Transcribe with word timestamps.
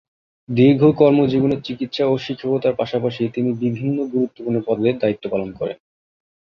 দীর্ঘ 0.49 0.81
কর্মজীবনে 0.99 1.57
চিকিৎসা 1.61 2.03
ও 2.05 2.23
শিক্ষকতার 2.25 2.73
পাশাপাশি 2.75 3.21
তিনি 3.35 3.49
বিভিন্ন 3.63 3.97
গুরুত্বপূর্ণ 4.13 4.57
পদে 4.67 4.89
দায়িত্ব 5.01 5.25
পালন 5.29 5.49
করেন। 5.59 5.77